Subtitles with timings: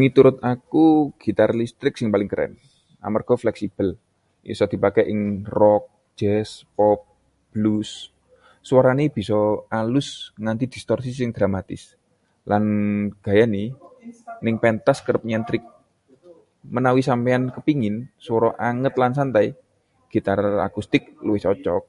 [0.00, 0.86] Miturut aku,
[1.22, 2.52] gitar listrik sing paling keren.
[3.06, 3.88] Amarga fleksibel,
[4.52, 5.20] isa dipaké ing
[5.58, 5.82] rock,
[6.20, 7.00] jazz, pop,
[7.54, 7.90] blues.
[8.68, 9.38] suwarané bisa
[9.80, 10.08] alus
[10.42, 11.82] nganti distorsi sing dramatis,
[12.50, 12.64] lan
[13.24, 13.64] gayané
[14.44, 15.64] neng pentas kerep nyentrik.
[16.74, 19.46] Menawi sampeyan kepéngin swara anget lan santai,
[20.12, 20.38] gitar
[20.68, 21.82] akustik luwih cocok.